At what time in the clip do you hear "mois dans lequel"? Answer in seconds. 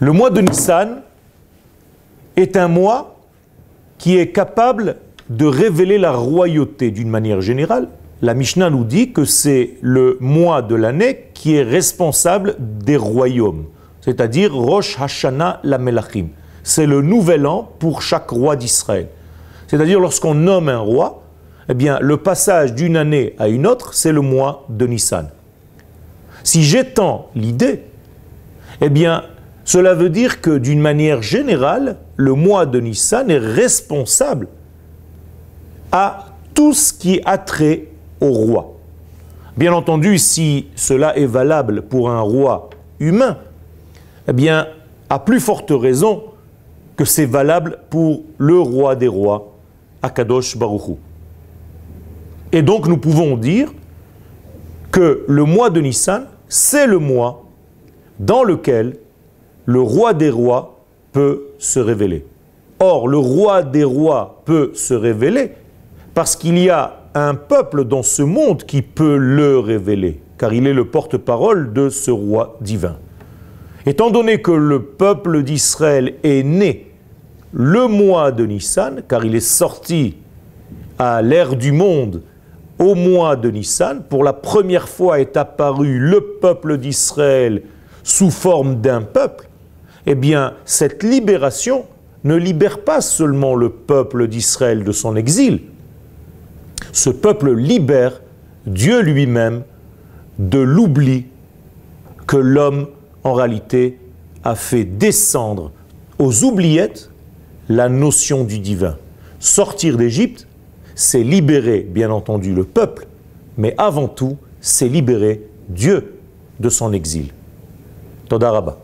56.98-58.96